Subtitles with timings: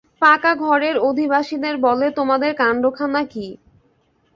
[0.21, 3.47] পাকা ঘরের অধিবাসীদের বলে, তোমাদের কান্ডখানা কী!